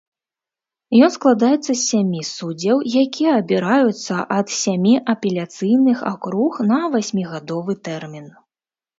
[1.07, 8.27] Ён складаецца з сямі суддзяў, якія абіраюцца ад сямі апеляцыйных акруг на васьмігадовы тэрмін.